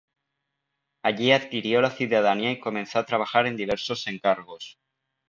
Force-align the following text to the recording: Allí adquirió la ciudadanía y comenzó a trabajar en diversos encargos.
Allí 1.03 1.31
adquirió 1.31 1.79
la 1.79 1.91
ciudadanía 1.91 2.49
y 2.51 2.59
comenzó 2.59 2.97
a 2.97 3.05
trabajar 3.05 3.45
en 3.45 3.55
diversos 3.55 4.07
encargos. 4.07 4.79